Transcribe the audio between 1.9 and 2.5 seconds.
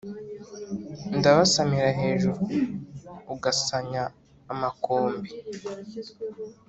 hejuru